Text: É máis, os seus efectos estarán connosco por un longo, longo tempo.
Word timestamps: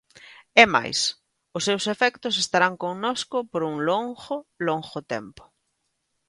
É 0.63 0.65
máis, 0.75 0.99
os 1.57 1.63
seus 1.67 1.83
efectos 1.93 2.35
estarán 2.43 2.73
connosco 2.83 3.37
por 3.51 3.61
un 3.71 3.75
longo, 3.89 4.35
longo 4.67 4.99
tempo. 5.13 5.43